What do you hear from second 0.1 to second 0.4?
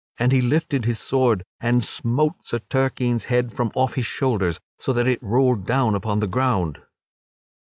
And